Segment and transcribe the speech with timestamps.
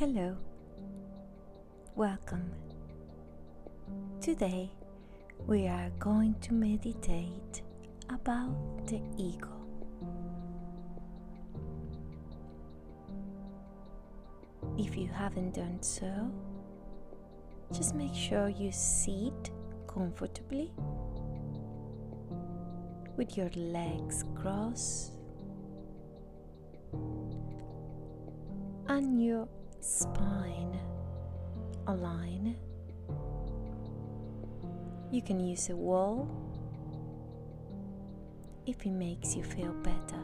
[0.00, 0.34] Hello,
[1.94, 2.50] welcome.
[4.22, 4.70] Today
[5.46, 7.60] we are going to meditate
[8.08, 9.52] about the ego.
[14.78, 16.32] If you haven't done so,
[17.70, 19.50] just make sure you sit
[19.86, 20.72] comfortably
[23.18, 25.12] with your legs crossed
[28.88, 29.46] and your
[29.80, 30.78] spine
[31.86, 32.56] align.
[35.10, 36.28] You can use a wall
[38.66, 40.22] if it makes you feel better.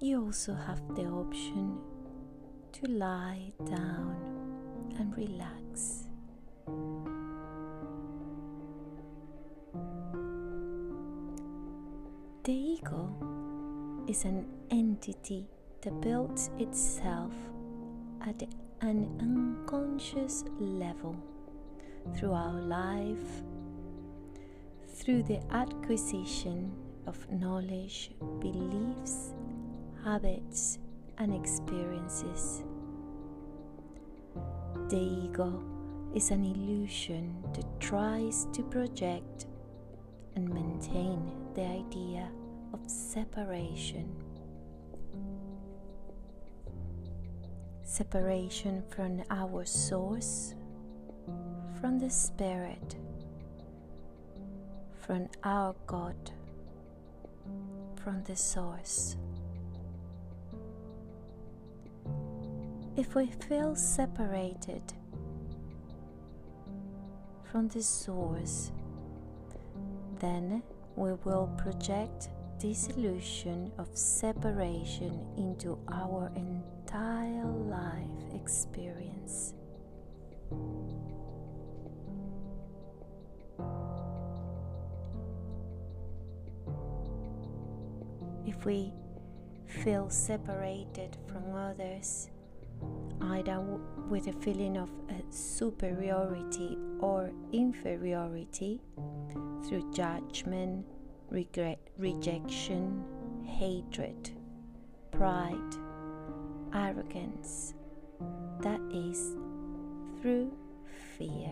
[0.00, 1.78] You also have the option
[2.72, 4.16] to lie down
[4.98, 6.04] and relax.
[12.44, 13.31] The ego
[14.08, 15.46] is an entity
[15.82, 17.32] that builds itself
[18.26, 18.42] at
[18.80, 21.16] an unconscious level
[22.16, 23.42] through our life,
[24.88, 26.72] through the acquisition
[27.06, 29.34] of knowledge, beliefs,
[30.04, 30.78] habits,
[31.18, 32.62] and experiences.
[34.88, 35.62] The ego
[36.14, 39.46] is an illusion that tries to project
[40.36, 42.30] and maintain the idea
[42.72, 44.14] of separation.
[47.84, 50.54] Separation from our source,
[51.80, 52.96] from the Spirit,
[55.00, 56.16] from our God,
[58.02, 59.16] from the source.
[62.96, 64.82] If we feel separated
[67.50, 68.72] from the source,
[70.18, 70.62] then
[70.96, 72.28] we will project
[72.62, 79.54] this illusion of separation into our entire life experience.
[88.46, 88.92] If we
[89.82, 92.30] feel separated from others,
[93.22, 93.58] either
[94.08, 98.80] with a feeling of uh, superiority or inferiority
[99.66, 100.86] through judgment,
[101.32, 103.02] regret, rejection,
[103.46, 104.30] hatred,
[105.10, 105.56] pride,
[106.74, 107.72] arrogance,
[108.60, 109.34] that is
[110.20, 110.52] through
[111.16, 111.50] fear.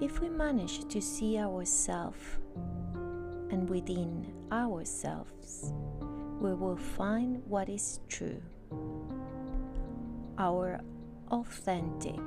[0.00, 2.38] If we manage to see ourselves
[3.50, 5.74] and within ourselves,
[6.40, 8.40] we will find what is true,
[10.38, 10.80] our
[11.30, 12.20] authentic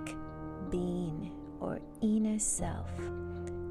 [0.70, 2.90] being or inner self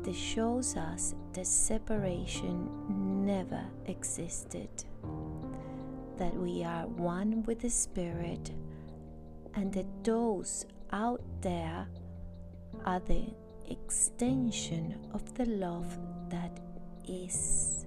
[0.02, 2.68] that shows us that separation
[3.24, 4.70] never existed,
[6.16, 8.50] that we are one with the Spirit,
[9.54, 11.86] and that those out there
[12.84, 13.24] are the
[13.68, 15.98] extension of the love
[16.30, 16.60] that
[17.06, 17.77] is.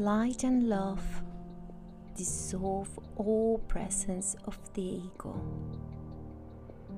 [0.00, 1.04] Light and love
[2.16, 5.38] dissolve all presence of the ego,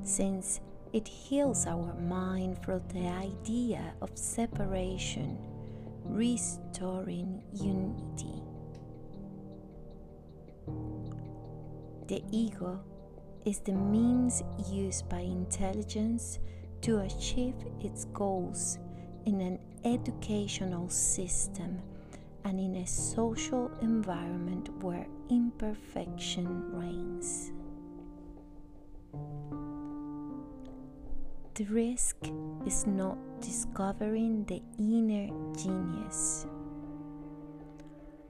[0.04, 0.60] since
[0.92, 5.36] it heals our mind from the idea of separation,
[6.04, 8.40] restoring unity.
[12.06, 12.84] The ego
[13.44, 16.38] is the means used by intelligence
[16.82, 18.78] to achieve its goals
[19.26, 21.82] in an educational system
[22.44, 27.52] and in a social environment where imperfection reigns.
[31.54, 32.16] The risk
[32.66, 36.46] is not discovering the inner genius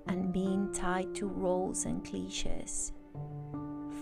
[0.08, 2.92] and being tied to roles and cliches,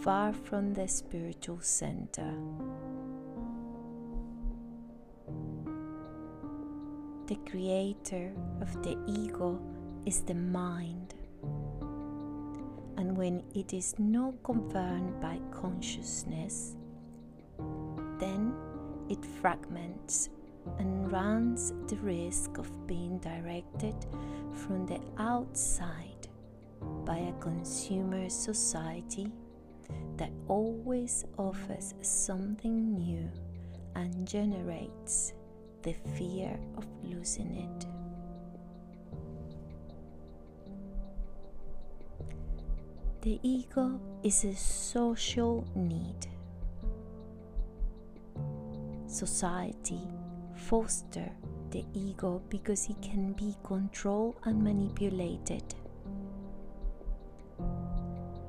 [0.02, 2.34] far from the spiritual center.
[7.26, 9.60] The creator of the ego
[10.06, 11.14] is the mind.
[12.96, 16.76] And when it is not governed by consciousness,
[18.18, 18.54] then
[19.08, 20.28] it fragments
[20.78, 23.94] and runs the risk of being directed
[24.52, 26.28] from the outside
[27.04, 29.32] by a consumer society
[30.16, 33.28] that always offers something new
[33.94, 35.32] and generates
[35.82, 37.99] the fear of losing it.
[43.22, 46.26] The ego is a social need.
[49.06, 50.00] Society
[50.54, 51.28] foster
[51.70, 55.62] the ego because it can be controlled and manipulated.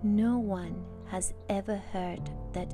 [0.03, 2.73] No one has ever heard that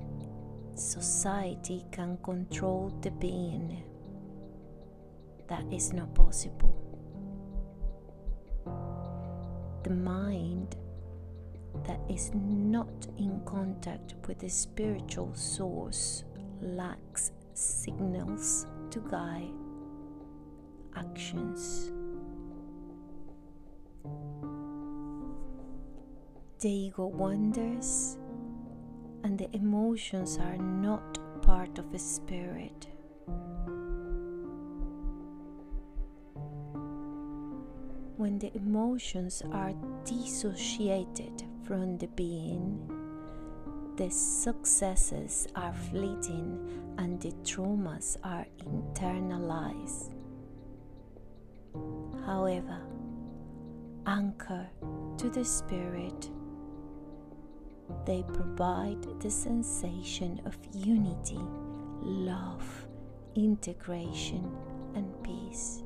[0.76, 3.82] society can control the being.
[5.48, 6.76] That is not possible.
[9.82, 10.76] The mind
[11.88, 16.26] that is not in contact with the spiritual source
[16.62, 19.54] lacks signals to guide
[20.96, 21.92] actions.
[26.60, 28.18] The ego wanders,
[29.24, 32.88] and the emotions are not part of a spirit.
[38.18, 39.74] When the emotions are
[40.04, 42.80] dissociated from the being,
[43.98, 50.14] the successes are fleeting and the traumas are internalized.
[52.26, 52.80] However,
[54.06, 54.66] anchor
[55.18, 56.30] to the spirit,
[58.06, 61.40] they provide the sensation of unity,
[62.02, 62.88] love,
[63.36, 64.50] integration,
[64.96, 65.84] and peace.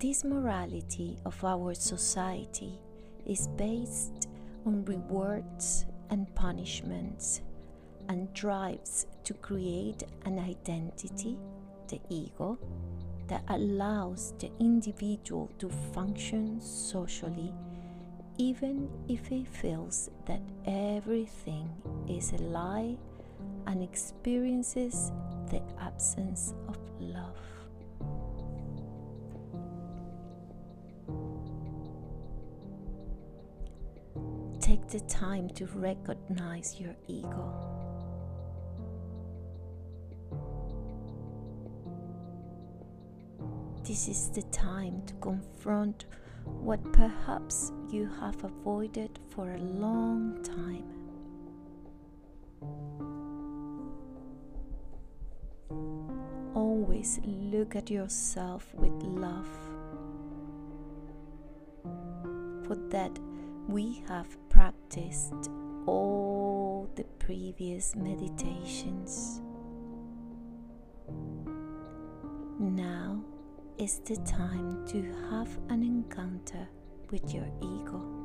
[0.00, 2.78] This morality of our society
[3.26, 4.28] is based
[4.64, 7.42] on rewards and punishments
[8.08, 11.36] and drives to create an identity,
[11.88, 12.58] the ego,
[13.26, 17.52] that allows the individual to function socially
[18.38, 21.68] even if he feels that everything
[22.08, 22.96] is a lie
[23.66, 25.10] and experiences
[25.50, 27.57] the absence of love.
[34.90, 37.52] The time to recognize your ego.
[43.84, 46.06] This is the time to confront
[46.44, 50.84] what perhaps you have avoided for a long time.
[56.54, 59.48] Always look at yourself with love.
[62.66, 63.18] For that,
[63.68, 65.50] we have practiced
[65.86, 69.42] all the previous meditations.
[72.58, 73.22] Now
[73.76, 76.66] is the time to have an encounter
[77.10, 78.17] with your ego.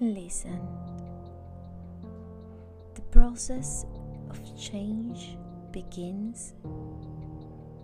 [0.00, 0.60] Listen.
[2.94, 3.84] The process
[4.30, 5.36] of change
[5.72, 6.54] begins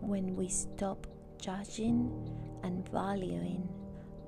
[0.00, 1.08] when we stop
[1.40, 2.12] judging
[2.62, 3.68] and valuing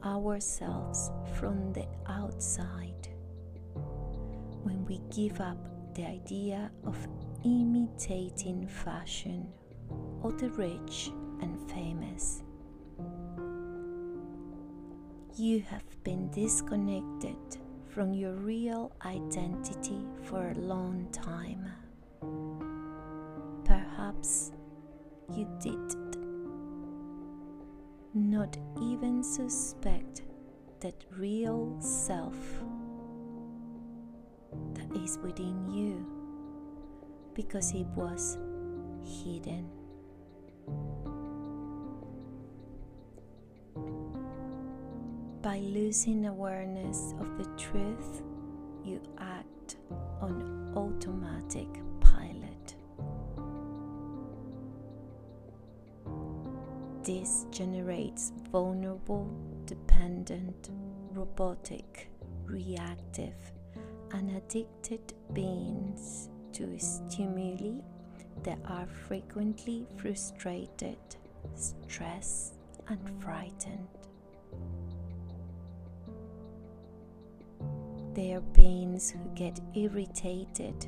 [0.04, 3.06] ourselves from the outside.
[4.64, 6.96] When we give up the idea of
[7.44, 9.46] imitating fashion
[10.22, 12.42] or the rich and famous.
[15.36, 17.36] You have been disconnected
[17.96, 21.64] from your real identity for a long time.
[23.64, 24.52] Perhaps
[25.34, 25.96] you did
[28.12, 30.24] not even suspect
[30.80, 32.36] that real self
[34.74, 36.06] that is within you
[37.32, 38.36] because it was
[39.24, 39.70] hidden.
[45.46, 48.22] By losing awareness of the truth,
[48.84, 49.76] you act
[50.20, 51.68] on automatic
[52.00, 52.74] pilot.
[57.04, 59.30] This generates vulnerable,
[59.66, 60.70] dependent,
[61.12, 62.10] robotic,
[62.44, 63.36] reactive,
[64.10, 67.82] and addicted beings to stimuli
[68.42, 70.98] that are frequently frustrated,
[71.54, 72.54] stressed,
[72.88, 73.86] and frightened.
[78.16, 80.86] They are beings who get irritated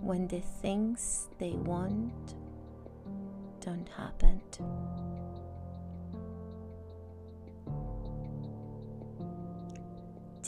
[0.00, 2.34] when the things they want
[3.60, 4.40] don't happen.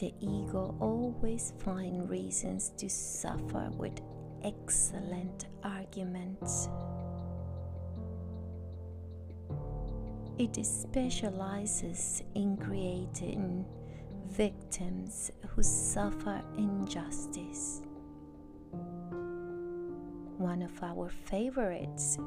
[0.00, 4.00] The ego always finds reasons to suffer with
[4.42, 6.70] excellent arguments.
[10.38, 13.66] It specializes in creating
[14.36, 17.82] victims who suffer injustice.
[20.38, 22.18] One of our favorites,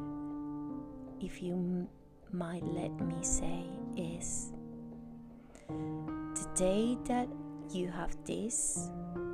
[1.19, 1.89] if you m-
[2.31, 3.65] might let me say,
[3.97, 4.53] is
[5.67, 7.27] the day that
[7.71, 8.89] you have this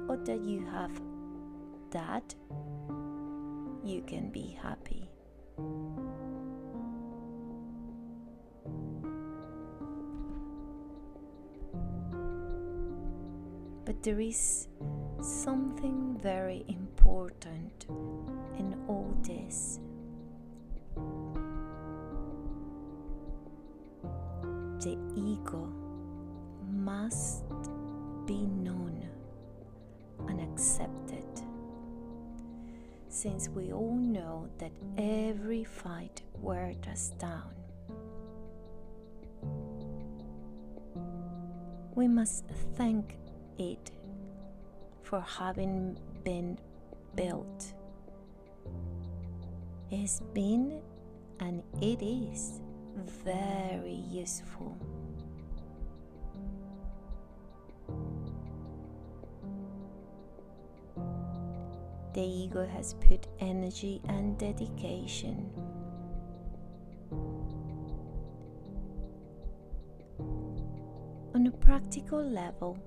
[0.09, 0.99] or that you have
[1.91, 2.33] that,
[3.83, 5.11] you can be happy.
[14.03, 14.67] There is
[15.21, 17.85] something very important
[18.59, 19.79] in all this.
[24.83, 25.71] The ego
[26.69, 27.45] must
[28.25, 29.07] be known
[30.27, 31.23] and accepted.
[33.07, 37.53] Since we all know that every fight wears us down,
[41.95, 42.43] we must
[42.75, 43.15] thank
[43.57, 43.91] it
[45.01, 46.57] for having been
[47.15, 47.73] built.
[49.91, 50.81] It's been
[51.39, 52.61] and it is
[53.23, 54.77] very useful.
[62.13, 65.49] The ego has put energy and dedication.
[71.33, 72.77] On a practical level,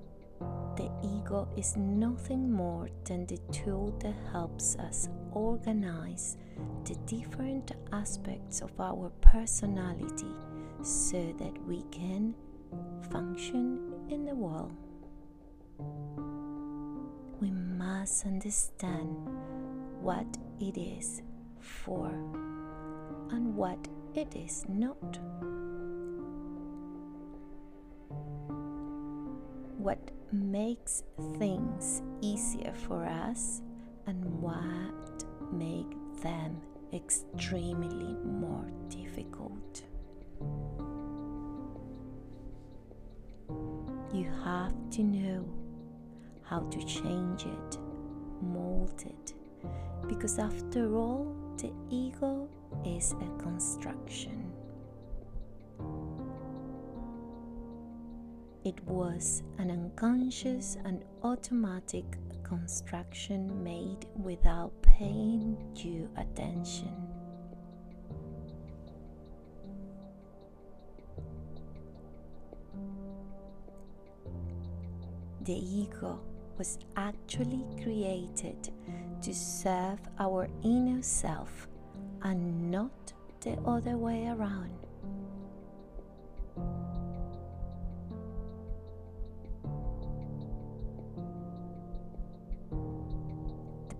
[0.77, 6.37] the ego is nothing more than the tool that helps us organize
[6.85, 10.35] the different aspects of our personality
[10.83, 12.35] so that we can
[13.11, 14.71] function in the world.
[17.41, 19.15] We must understand
[20.01, 20.27] what
[20.59, 21.23] it is
[21.59, 22.09] for
[23.31, 25.19] and what it is not.
[30.31, 31.03] Makes
[31.37, 33.61] things easier for us
[34.07, 35.91] and what make
[36.21, 36.61] them
[36.93, 39.83] extremely more difficult.
[44.13, 45.45] You have to know
[46.43, 47.77] how to change it,
[48.41, 49.33] mold it,
[50.07, 52.47] because after all, the ego
[52.85, 54.51] is a construction.
[58.67, 62.03] It was an unconscious and automatic
[62.43, 66.93] construction made without paying due attention.
[75.45, 76.19] The ego
[76.57, 78.69] was actually created
[79.21, 81.69] to serve our inner self
[82.21, 84.86] and not the other way around.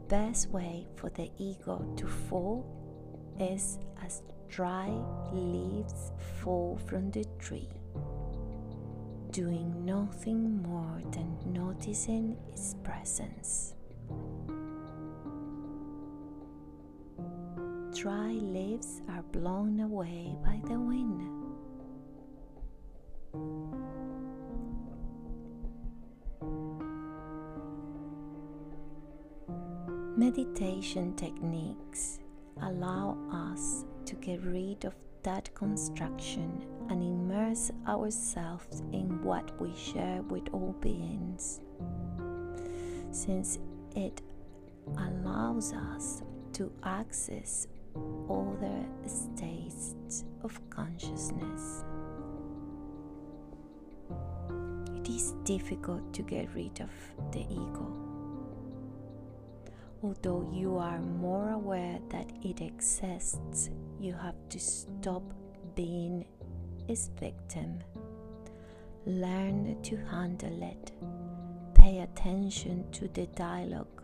[0.08, 2.66] Best way for the ego to fall
[3.40, 4.90] is as dry
[5.34, 6.12] leaves
[6.42, 7.70] fall from the tree,
[9.32, 13.74] doing nothing more than noticing its presence.
[17.94, 21.37] Dry leaves are blown away by the wind.
[30.28, 32.20] Meditation techniques
[32.62, 34.94] allow us to get rid of
[35.24, 41.62] that construction and immerse ourselves in what we share with all beings,
[43.10, 43.60] since
[43.96, 44.22] it
[44.98, 47.70] allows us to access
[48.30, 49.96] other states
[50.44, 51.86] of consciousness.
[54.94, 56.92] It is difficult to get rid of
[57.32, 58.07] the ego.
[60.08, 65.22] Although you are more aware that it exists, you have to stop
[65.76, 66.26] being
[66.88, 67.80] its victim.
[69.06, 70.94] Learn to handle it.
[71.74, 74.02] Pay attention to the dialogue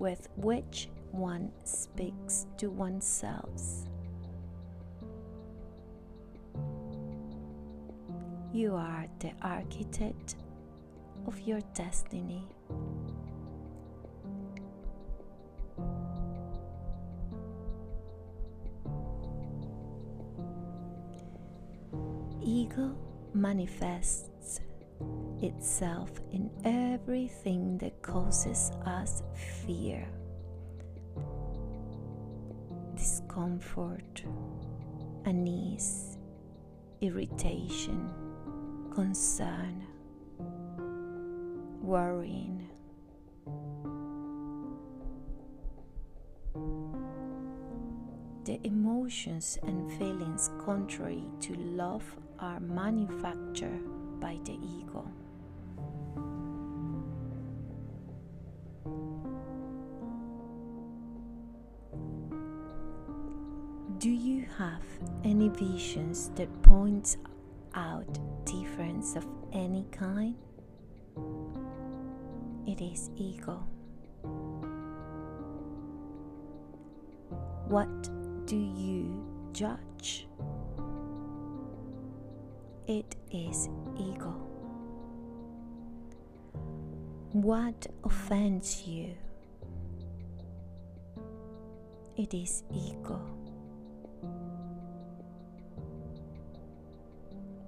[0.00, 3.62] with which one speaks to oneself.
[8.52, 10.34] You are the architect
[11.28, 12.48] of your destiny.
[22.62, 22.94] Ego
[23.34, 24.60] manifests
[25.42, 29.24] itself in everything that causes us
[29.66, 30.06] fear,
[32.94, 34.22] discomfort,
[35.24, 36.18] unease,
[37.00, 38.08] irritation,
[38.94, 39.84] concern,
[41.82, 42.68] worrying.
[48.44, 52.04] The emotions and feelings contrary to love
[52.42, 53.80] are manufactured
[54.20, 55.06] by the ego.
[63.98, 64.82] Do you have
[65.22, 67.16] any visions that point
[67.76, 70.34] out difference of any kind?
[72.66, 73.62] It is ego.
[77.68, 80.26] What do you judge?
[82.88, 84.34] It is ego.
[87.30, 89.14] What offends you?
[92.16, 93.20] It is ego.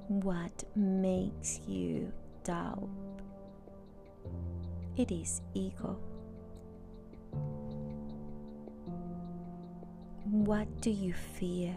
[0.08, 2.88] What makes you doubt?
[4.96, 5.96] It is ego.
[10.24, 11.76] What do you fear?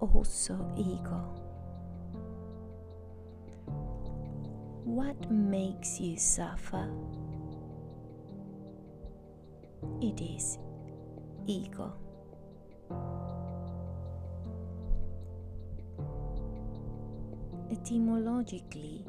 [0.00, 1.34] Also ego.
[4.84, 6.88] What makes you suffer?
[10.00, 10.58] It is
[11.46, 11.92] ego.
[17.70, 19.04] Etymologically,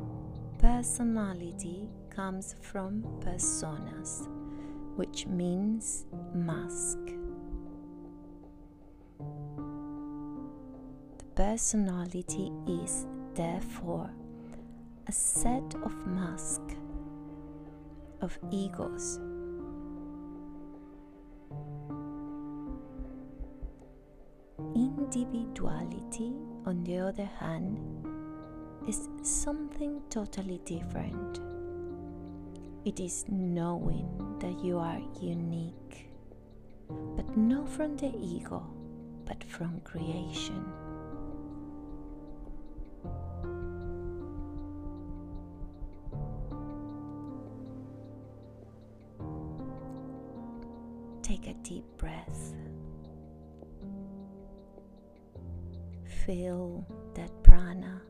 [0.57, 4.27] personality comes from personas,
[4.95, 6.97] which means mask.
[11.39, 14.09] Personality is therefore
[15.07, 16.75] a set of masks
[18.19, 19.21] of egos.
[24.75, 26.33] Individuality,
[26.65, 27.79] on the other hand,
[28.85, 31.39] is something totally different.
[32.83, 34.09] It is knowing
[34.41, 36.09] that you are unique,
[36.89, 38.61] but not from the ego,
[39.23, 40.65] but from creation.
[51.69, 52.55] Deep breath.
[56.25, 58.01] Feel that prana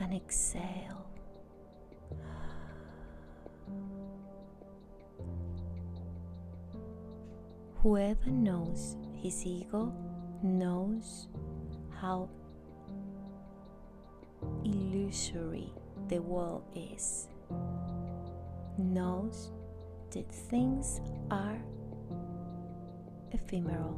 [0.00, 1.06] and exhale.
[7.76, 9.92] Whoever knows his ego
[10.42, 11.28] knows
[12.00, 12.28] how
[14.64, 15.72] illusory
[16.08, 17.28] the world is,
[18.78, 19.50] knows
[20.10, 21.58] that things are
[23.32, 23.96] ephemeral.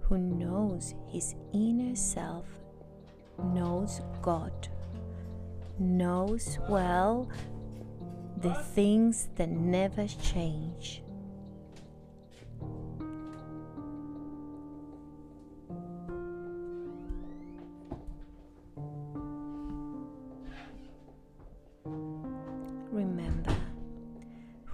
[0.00, 2.46] Who knows his inner self
[3.38, 4.68] knows God,
[5.78, 7.28] knows well
[8.38, 11.02] the things that never change.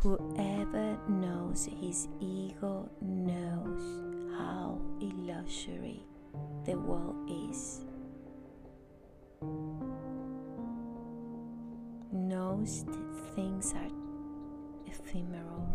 [0.07, 4.05] Whoever knows his ego knows
[4.39, 6.01] how illusory
[6.65, 7.17] the world
[7.51, 7.81] is.
[12.13, 13.91] Knows that things are
[14.87, 15.67] ephemeral.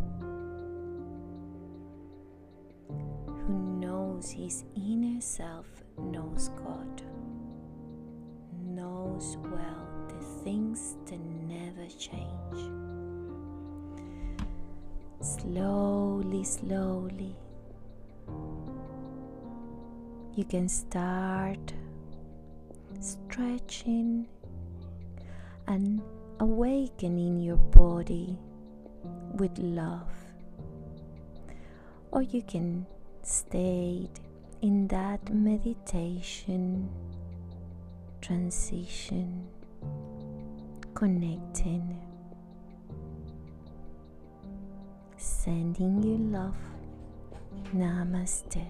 [3.28, 5.68] Who knows his inner self
[6.00, 7.02] knows God.
[8.64, 12.81] Knows well the things that never change.
[15.22, 17.36] Slowly, slowly,
[20.36, 21.74] you can start
[23.00, 24.28] stretching
[25.68, 26.02] and
[26.40, 28.36] awakening your body
[29.36, 30.12] with love.
[32.12, 32.88] Or you can
[33.22, 34.10] stay
[34.64, 36.90] in that meditation
[38.22, 39.48] transition,
[40.96, 42.00] connecting,
[45.44, 46.56] sending you love.
[47.74, 48.62] Namaste.